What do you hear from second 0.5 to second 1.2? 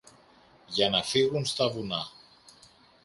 για να